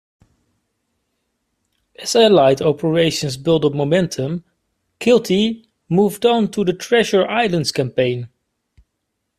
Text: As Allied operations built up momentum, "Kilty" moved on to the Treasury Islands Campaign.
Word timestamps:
As 1.99 2.15
Allied 2.15 2.59
operations 2.59 3.37
built 3.37 3.63
up 3.63 3.73
momentum, 3.75 4.43
"Kilty" 4.99 5.67
moved 5.89 6.25
on 6.25 6.49
to 6.49 6.65
the 6.65 6.73
Treasury 6.73 7.25
Islands 7.25 7.71
Campaign. 7.71 8.27